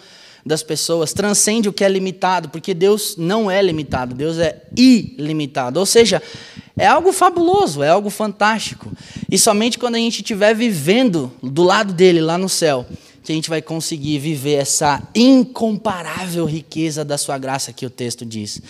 [0.46, 5.80] das pessoas, transcende o que é limitado, porque Deus não é limitado, Deus é ilimitado.
[5.80, 6.22] Ou seja,
[6.80, 8.90] é algo fabuloso, é algo fantástico.
[9.30, 12.86] E somente quando a gente estiver vivendo do lado dele, lá no céu,
[13.22, 18.26] que a gente vai conseguir viver essa incomparável riqueza da sua graça que o texto
[18.26, 18.62] diz.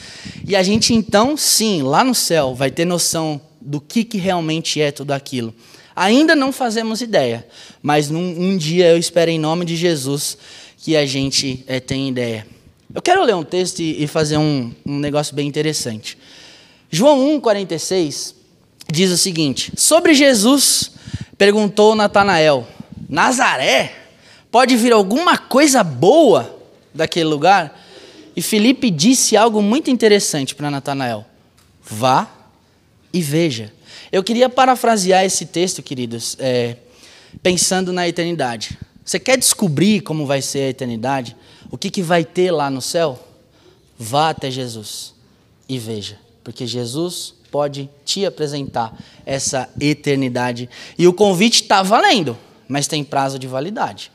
[0.46, 4.82] E a gente então, sim, lá no céu, vai ter noção do que, que realmente
[4.82, 5.54] é tudo aquilo.
[5.96, 7.48] Ainda não fazemos ideia,
[7.82, 10.36] mas num, um dia eu espero em nome de Jesus
[10.78, 12.48] que a gente é, tenha ideia.
[12.94, 16.18] Eu quero ler um texto e, e fazer um, um negócio bem interessante.
[16.92, 18.34] João 1,46
[18.92, 20.92] diz o seguinte: Sobre Jesus
[21.38, 22.68] perguntou Natanael:
[23.08, 23.96] Nazaré?
[24.52, 26.58] Pode vir alguma coisa boa
[26.94, 27.80] daquele lugar?
[28.36, 31.26] E Felipe disse algo muito interessante para Natanael:
[31.84, 32.28] Vá
[33.14, 33.72] e veja.
[34.12, 36.78] Eu queria parafrasear esse texto, queridos, é,
[37.44, 38.78] pensando na eternidade.
[39.06, 41.36] Você quer descobrir como vai ser a eternidade?
[41.70, 43.20] O que, que vai ter lá no céu?
[43.98, 45.14] Vá até Jesus
[45.68, 50.70] e veja porque Jesus pode te apresentar essa eternidade.
[50.98, 54.12] E o convite está valendo, mas tem prazo de validade.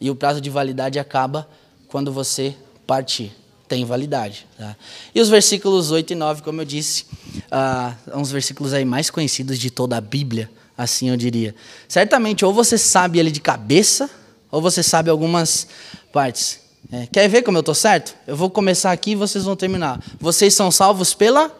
[0.00, 1.48] E o prazo de validade acaba
[1.88, 2.54] quando você
[2.86, 3.32] partir.
[3.66, 4.46] Tem validade.
[4.56, 4.76] Tá?
[5.14, 7.04] E os versículos 8 e 9, como eu disse,
[7.52, 11.54] uh, uns versículos aí mais conhecidos de toda a Bíblia, assim eu diria.
[11.86, 14.08] Certamente, ou você sabe ele de cabeça,
[14.50, 15.68] ou você sabe algumas
[16.12, 16.60] partes.
[16.90, 18.14] É, quer ver como eu estou certo?
[18.26, 20.02] Eu vou começar aqui e vocês vão terminar.
[20.18, 21.52] Vocês são salvos pela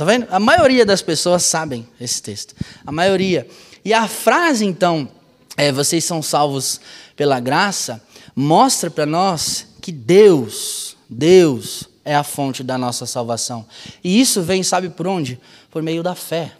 [0.00, 0.26] Tá vendo?
[0.30, 2.54] A maioria das pessoas sabem esse texto.
[2.86, 3.46] A maioria.
[3.84, 5.06] E a frase, então,
[5.58, 6.80] é, vocês são salvos
[7.14, 8.02] pela graça,
[8.34, 13.66] mostra para nós que Deus, Deus é a fonte da nossa salvação.
[14.02, 15.38] E isso vem, sabe por onde?
[15.70, 16.52] Por meio da fé.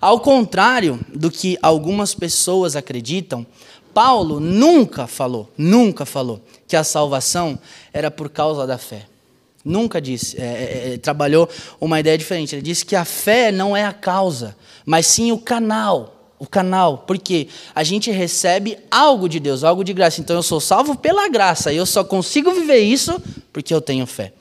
[0.00, 3.44] Ao contrário do que algumas pessoas acreditam,
[3.92, 7.58] Paulo nunca falou, nunca falou que a salvação
[7.92, 9.06] era por causa da fé.
[9.64, 11.48] Nunca disse, é, é, é, trabalhou
[11.80, 12.54] uma ideia diferente.
[12.54, 16.10] Ele disse que a fé não é a causa, mas sim o canal.
[16.38, 20.20] O canal, porque a gente recebe algo de Deus, algo de graça.
[20.20, 24.04] Então eu sou salvo pela graça e eu só consigo viver isso porque eu tenho
[24.04, 24.32] fé.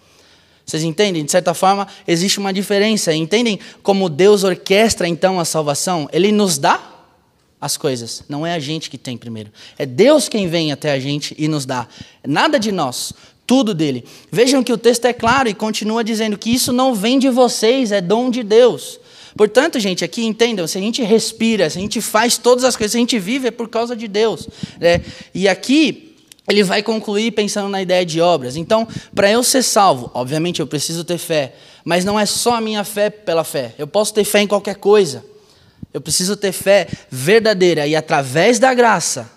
[0.66, 1.24] Vocês entendem?
[1.24, 3.14] De certa forma, existe uma diferença.
[3.14, 6.10] Entendem como Deus orquestra então a salvação?
[6.12, 6.82] Ele nos dá
[7.62, 8.24] as coisas.
[8.28, 9.50] Não é a gente que tem primeiro.
[9.78, 11.88] É Deus quem vem até a gente e nos dá.
[12.26, 13.14] Nada de nós
[13.46, 14.06] tudo dele.
[14.32, 17.92] Vejam que o texto é claro e continua dizendo que isso não vem de vocês,
[17.92, 19.00] é dom de Deus.
[19.36, 22.92] Portanto, gente, aqui entendam: se a gente respira, se a gente faz todas as coisas,
[22.92, 24.48] se a gente vive, é por causa de Deus.
[24.80, 25.02] Né?
[25.34, 26.16] E aqui
[26.48, 28.56] ele vai concluir pensando na ideia de obras.
[28.56, 32.62] Então, para eu ser salvo, obviamente eu preciso ter fé, mas não é só a
[32.62, 33.74] minha fé pela fé.
[33.78, 35.24] Eu posso ter fé em qualquer coisa.
[35.94, 39.30] Eu preciso ter fé verdadeira e através da graça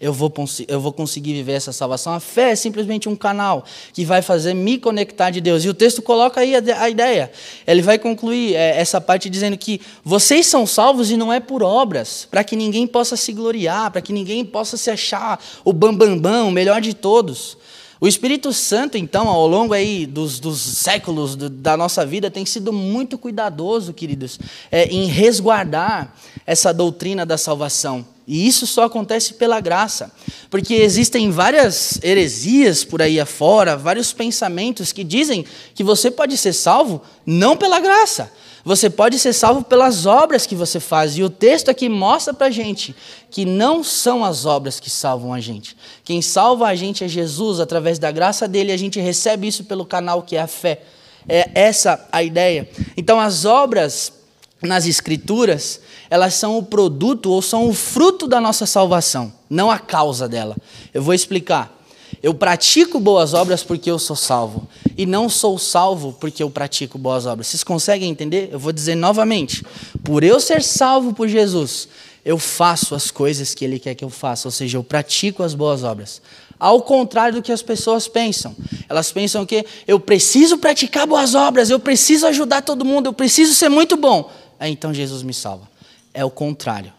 [0.00, 0.32] eu vou,
[0.68, 2.12] eu vou conseguir viver essa salvação.
[2.12, 5.64] A fé é simplesmente um canal que vai fazer me conectar de Deus.
[5.64, 7.32] E o texto coloca aí a, a ideia.
[7.66, 11.64] Ele vai concluir é, essa parte dizendo que vocês são salvos e não é por
[11.64, 16.16] obras, para que ninguém possa se gloriar, para que ninguém possa se achar o bambambam,
[16.16, 17.58] bam, bam, o melhor de todos.
[18.00, 22.46] O Espírito Santo, então, ao longo aí dos, dos séculos do, da nossa vida, tem
[22.46, 24.38] sido muito cuidadoso, queridos,
[24.70, 26.14] é, em resguardar
[26.46, 28.06] essa doutrina da salvação.
[28.28, 30.12] E isso só acontece pela graça.
[30.50, 36.52] Porque existem várias heresias por aí afora, vários pensamentos que dizem que você pode ser
[36.52, 38.30] salvo não pela graça.
[38.62, 41.16] Você pode ser salvo pelas obras que você faz.
[41.16, 42.94] E o texto aqui mostra para gente
[43.30, 45.74] que não são as obras que salvam a gente.
[46.04, 49.86] Quem salva a gente é Jesus, através da graça dele, a gente recebe isso pelo
[49.86, 50.82] canal que é a fé.
[51.26, 52.68] É essa a ideia.
[52.94, 54.12] Então, as obras
[54.60, 59.78] nas Escrituras, elas são o produto ou são o fruto da nossa salvação, não a
[59.78, 60.56] causa dela.
[60.92, 61.76] Eu vou explicar.
[62.22, 64.66] Eu pratico boas obras porque eu sou salvo,
[64.96, 67.46] e não sou salvo porque eu pratico boas obras.
[67.46, 68.48] Vocês conseguem entender?
[68.50, 69.64] Eu vou dizer novamente:
[70.02, 71.88] por eu ser salvo por Jesus,
[72.24, 75.54] eu faço as coisas que Ele quer que eu faça, ou seja, eu pratico as
[75.54, 76.20] boas obras.
[76.58, 78.54] Ao contrário do que as pessoas pensam.
[78.88, 83.54] Elas pensam que eu preciso praticar boas obras, eu preciso ajudar todo mundo, eu preciso
[83.54, 84.28] ser muito bom.
[84.58, 85.68] Aí então Jesus me salva.
[86.12, 86.92] É o contrário.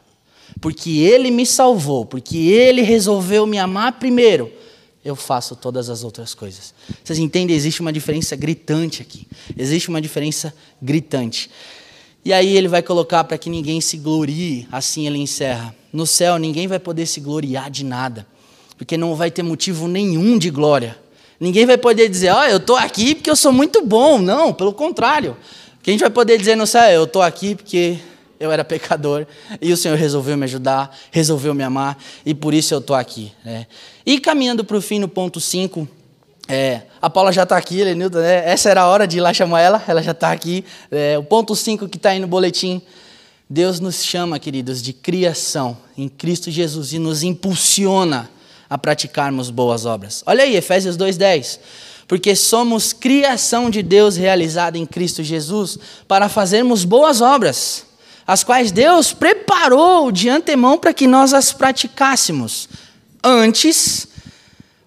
[0.62, 4.52] porque Ele me salvou, porque Ele resolveu me amar primeiro,
[5.04, 6.74] eu faço todas as outras coisas.
[7.04, 7.56] Vocês entendem?
[7.56, 9.28] Existe uma diferença gritante aqui.
[9.58, 11.50] Existe uma diferença gritante.
[12.24, 15.74] E aí ele vai colocar para que ninguém se glorie, assim ele encerra.
[15.92, 18.28] No céu ninguém vai poder se gloriar de nada,
[18.78, 20.98] porque não vai ter motivo nenhum de glória.
[21.40, 24.20] Ninguém vai poder dizer, ó, oh, eu estou aqui porque eu sou muito bom.
[24.20, 25.38] Não, pelo contrário.
[25.80, 27.98] O que a gente vai poder dizer no céu é, eu estou aqui porque
[28.40, 29.28] eu era pecador
[29.62, 33.32] e o Senhor resolveu me ajudar, resolveu me amar e por isso eu estou aqui.
[33.44, 33.68] Né?
[34.06, 35.88] E caminhando para o fim, no ponto 5,
[36.48, 38.50] é, a Paula já está aqui, Lenilton, né?
[38.50, 40.64] essa era a hora de ir lá chamar ela, ela já está aqui.
[40.90, 42.82] É, o ponto 5 que está aí no boletim,
[43.50, 48.30] Deus nos chama, queridos, de criação em Cristo Jesus e nos impulsiona
[48.70, 50.24] a praticarmos boas obras.
[50.26, 51.60] Olha aí, Efésios 2,10.
[52.08, 57.86] Porque somos criação de Deus realizada em Cristo Jesus para fazermos boas obras,
[58.30, 62.70] as quais Deus preparou de antemão para que nós as praticássemos.
[63.24, 64.08] Antes,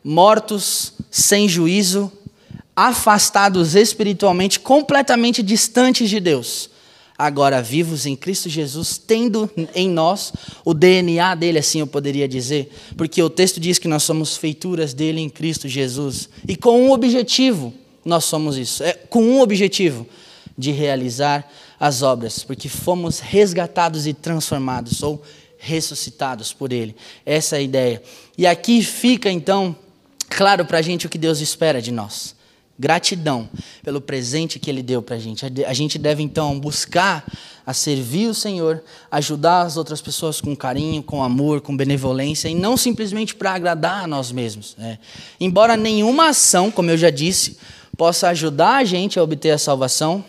[0.05, 2.12] mortos, sem juízo,
[2.76, 6.70] afastados espiritualmente, completamente distantes de Deus.
[7.18, 10.33] Agora vivos em Cristo Jesus, tendo em nós
[10.64, 14.94] o DNA dele, assim eu poderia dizer, porque o texto diz que nós somos feituras
[14.94, 17.74] dele em Cristo Jesus, e com um objetivo
[18.05, 20.07] nós somos isso, é com um objetivo
[20.57, 21.50] de realizar
[21.82, 25.20] as obras, porque fomos resgatados e transformados ou
[25.58, 26.94] ressuscitados por ele.
[27.26, 28.00] Essa é a ideia.
[28.38, 29.74] E aqui fica então
[30.28, 32.36] claro para a gente o que Deus espera de nós.
[32.78, 33.50] Gratidão
[33.82, 35.44] pelo presente que Ele deu para a gente.
[35.66, 37.24] A gente deve então buscar
[37.66, 42.54] a servir o Senhor, ajudar as outras pessoas com carinho, com amor, com benevolência e
[42.54, 44.76] não simplesmente para agradar a nós mesmos.
[44.78, 45.00] Né?
[45.40, 47.58] Embora nenhuma ação, como eu já disse,
[47.96, 50.24] possa ajudar a gente a obter a salvação,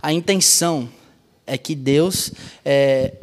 [0.00, 0.88] a intenção
[1.46, 2.32] é que Deus
[2.64, 3.14] é,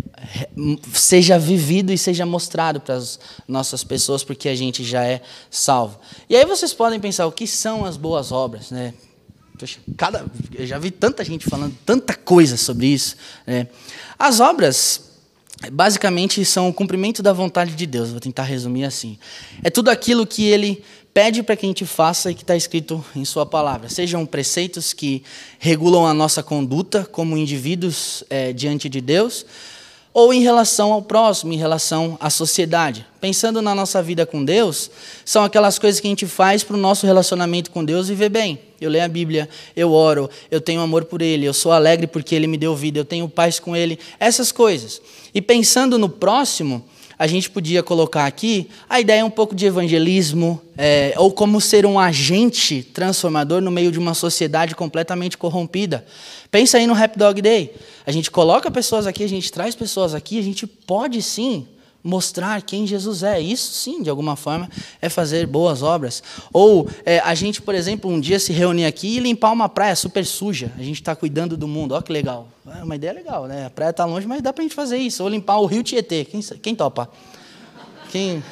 [0.94, 6.00] seja vivido e seja mostrado para as nossas pessoas, porque a gente já é salvo.
[6.30, 8.72] E aí vocês podem pensar, o que são as boas obras?
[8.72, 8.94] Né?
[9.98, 13.16] Cada, eu já vi tanta gente falando tanta coisa sobre isso.
[13.48, 13.68] Né?
[14.18, 15.12] As obras,
[15.72, 19.18] basicamente, são o cumprimento da vontade de Deus, vou tentar resumir assim.
[19.64, 20.84] É tudo aquilo que Ele
[21.20, 23.90] pede para que a gente faça e que está escrito em Sua palavra.
[23.90, 25.22] Sejam preceitos que
[25.60, 29.46] regulam a nossa conduta como indivíduos é, diante de Deus,
[30.14, 33.06] ou em relação ao próximo, em relação à sociedade.
[33.20, 34.90] Pensando na nossa vida com Deus,
[35.26, 38.58] são aquelas coisas que a gente faz para o nosso relacionamento com Deus viver bem.
[38.80, 42.34] Eu leio a Bíblia, eu oro, eu tenho amor por Ele, eu sou alegre porque
[42.34, 45.02] Ele me deu vida, eu tenho paz com Ele, essas coisas.
[45.36, 46.82] E pensando no próximo,
[47.20, 51.86] a gente podia colocar aqui a ideia um pouco de evangelismo, é, ou como ser
[51.86, 56.06] um agente transformador no meio de uma sociedade completamente corrompida.
[56.50, 57.74] Pensa aí no Rap Dog Day.
[58.08, 61.68] A gente coloca pessoas aqui, a gente traz pessoas aqui, a gente pode sim
[62.10, 63.40] mostrar quem Jesus é.
[63.40, 64.70] Isso sim, de alguma forma,
[65.02, 66.24] é fazer boas obras.
[66.52, 69.96] Ou é, a gente, por exemplo, um dia se reunir aqui e limpar uma praia
[69.96, 70.72] super suja.
[70.78, 71.94] A gente está cuidando do mundo.
[71.94, 72.48] Olha que legal.
[72.78, 73.68] É uma ideia legal, né?
[73.68, 75.24] A praia está longe, mas dá para a gente fazer isso.
[75.24, 76.26] Ou limpar o rio Tietê.
[76.26, 77.10] Quem, quem topa?
[78.12, 78.44] Quem...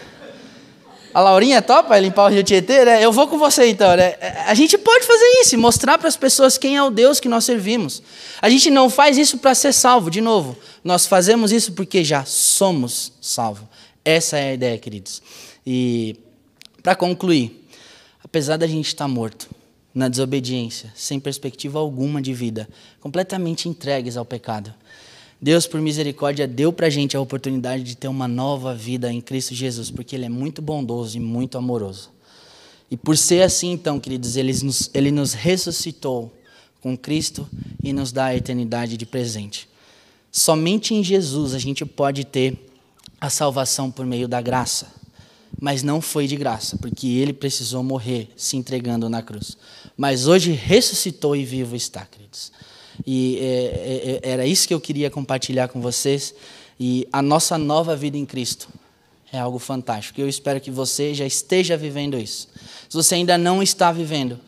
[1.13, 3.03] A Laurinha topa limpar o rio Tietê, né?
[3.03, 4.15] Eu vou com você então, né?
[4.45, 7.45] A gente pode fazer isso, mostrar para as pessoas quem é o Deus que nós
[7.45, 8.03] servimos.
[8.41, 10.55] A gente não faz isso para ser salvo, de novo.
[10.83, 13.65] Nós fazemos isso porque já somos salvos.
[14.05, 15.21] Essa é a ideia, queridos.
[15.65, 16.15] E
[16.83, 17.67] para concluir,
[18.23, 19.49] apesar da gente estar morto
[19.93, 22.69] na desobediência, sem perspectiva alguma de vida,
[23.01, 24.73] completamente entregues ao pecado,
[25.39, 29.21] Deus, por misericórdia, deu para a gente a oportunidade de ter uma nova vida em
[29.21, 32.09] Cristo Jesus, porque Ele é muito bondoso e muito amoroso.
[32.89, 36.33] E por ser assim, então, queridos, Ele nos, ele nos ressuscitou
[36.81, 37.47] com Cristo
[37.83, 39.69] e nos dá a eternidade de presente.
[40.31, 42.57] Somente em Jesus a gente pode ter
[43.19, 44.95] a salvação por meio da graça.
[45.59, 49.57] Mas não foi de graça, porque Ele precisou morrer se entregando na cruz.
[49.95, 52.51] Mas hoje ressuscitou e vivo está, queridos.
[53.05, 56.33] E é, é, é, era isso que eu queria compartilhar com vocês.
[56.79, 58.69] E a nossa nova vida em Cristo
[59.31, 60.21] é algo fantástico.
[60.21, 62.47] Eu espero que você já esteja vivendo isso.
[62.87, 64.39] Se você ainda não está vivendo,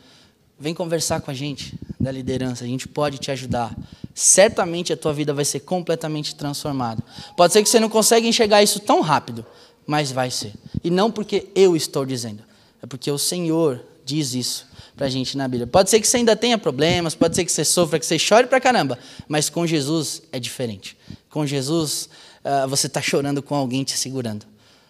[0.58, 2.64] vem conversar com a gente da liderança.
[2.64, 3.76] A gente pode te ajudar.
[4.14, 7.02] Certamente a tua vida vai ser completamente transformada.
[7.36, 9.44] Pode ser que você não consiga enxergar isso tão rápido,
[9.86, 10.52] mas vai ser.
[10.82, 12.42] E não porque eu estou dizendo,
[12.82, 14.69] é porque o Senhor diz isso
[15.00, 15.66] para a gente na Bíblia.
[15.66, 18.46] Pode ser que você ainda tenha problemas, pode ser que você sofra, que você chore
[18.46, 20.94] para caramba, mas com Jesus é diferente.
[21.30, 22.10] Com Jesus,
[22.44, 24.44] uh, você está chorando com alguém te segurando.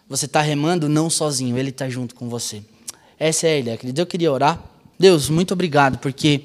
[0.09, 2.61] Você está remando não sozinho, Ele está junto com você.
[3.21, 4.01] Essa é a ideia, querido.
[4.01, 4.61] Eu queria orar.
[4.99, 6.41] Deus, muito obrigado, porque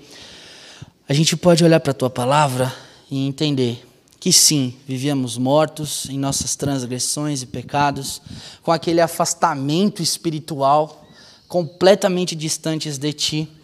[1.09, 2.71] a gente pode olhar para a Tua palavra
[3.09, 3.83] e entender
[4.19, 8.21] que sim, vivíamos mortos em nossas transgressões e pecados,
[8.61, 11.03] com aquele afastamento espiritual,
[11.47, 13.54] completamente distantes de Ti,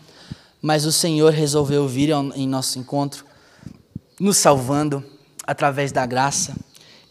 [0.62, 3.26] mas o Senhor resolveu vir em nosso encontro,
[4.20, 5.04] nos salvando
[5.46, 6.56] através da graça,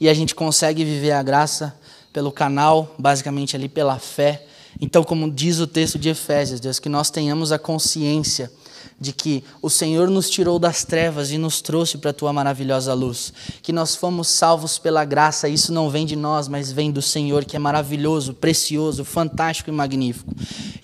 [0.01, 1.77] e a gente consegue viver a graça
[2.13, 4.47] pelo canal, basicamente ali pela fé.
[4.81, 8.51] Então, como diz o texto de Efésios, Deus, que nós tenhamos a consciência
[9.01, 12.93] de que o Senhor nos tirou das trevas e nos trouxe para a tua maravilhosa
[12.93, 17.01] luz, que nós fomos salvos pela graça, isso não vem de nós, mas vem do
[17.01, 20.35] Senhor, que é maravilhoso, precioso, fantástico e magnífico.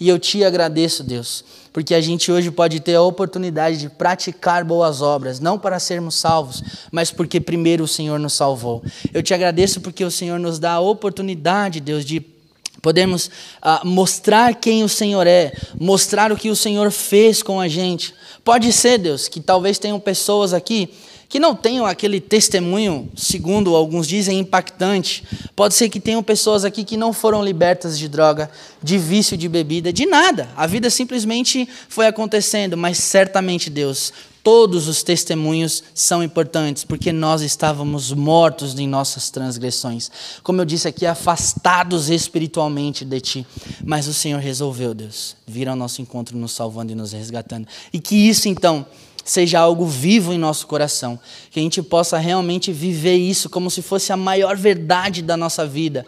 [0.00, 4.64] E eu te agradeço, Deus, porque a gente hoje pode ter a oportunidade de praticar
[4.64, 8.82] boas obras, não para sermos salvos, mas porque primeiro o Senhor nos salvou.
[9.12, 12.35] Eu te agradeço porque o Senhor nos dá a oportunidade, Deus, de
[12.82, 17.68] Podemos ah, mostrar quem o Senhor é, mostrar o que o Senhor fez com a
[17.68, 18.14] gente.
[18.44, 20.90] Pode ser, Deus, que talvez tenham pessoas aqui
[21.28, 25.24] que não tenham aquele testemunho, segundo alguns dizem, impactante.
[25.54, 28.50] Pode ser que tenham pessoas aqui que não foram libertas de droga,
[28.82, 30.48] de vício de bebida, de nada.
[30.56, 34.12] A vida simplesmente foi acontecendo, mas certamente, Deus,
[34.46, 40.08] Todos os testemunhos são importantes, porque nós estávamos mortos em nossas transgressões.
[40.40, 43.46] Como eu disse aqui, afastados espiritualmente de Ti.
[43.84, 47.66] Mas o Senhor resolveu, Deus, vir ao nosso encontro, nos salvando e nos resgatando.
[47.92, 48.86] E que isso, então,
[49.24, 51.18] seja algo vivo em nosso coração.
[51.50, 55.66] Que a gente possa realmente viver isso como se fosse a maior verdade da nossa
[55.66, 56.06] vida.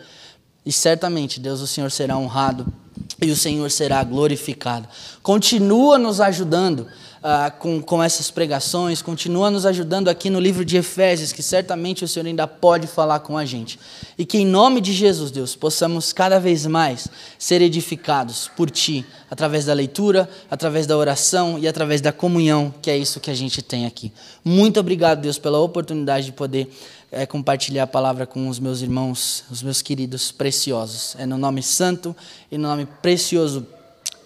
[0.64, 2.72] E certamente, Deus, o Senhor será honrado
[3.21, 4.89] e o Senhor será glorificado.
[5.23, 6.87] Continua nos ajudando
[7.23, 12.05] ah, com, com essas pregações, continua nos ajudando aqui no livro de Efésios, que certamente
[12.05, 13.79] o Senhor ainda pode falar com a gente.
[14.16, 19.05] E que em nome de Jesus, Deus, possamos cada vez mais ser edificados por Ti,
[19.29, 23.35] através da leitura, através da oração e através da comunhão, que é isso que a
[23.35, 24.12] gente tem aqui.
[24.45, 26.71] Muito obrigado, Deus, pela oportunidade de poder
[27.11, 31.16] é, compartilhar a palavra com os meus irmãos, os meus queridos preciosos.
[31.18, 32.14] É no nome santo
[32.50, 33.66] e no nome precioso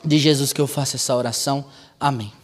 [0.04, 1.64] de Jesus que eu faço essa oração.
[1.98, 2.41] Amém.